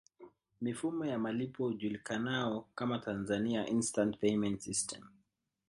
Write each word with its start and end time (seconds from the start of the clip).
Mifumo 0.61 1.05
ya 1.05 1.19
malipo 1.19 1.63
hujulikanao 1.65 2.67
kama 2.75 2.99
Tanzania 2.99 3.67
Instant 3.67 4.17
Payment 4.19 4.59
System 4.59 5.03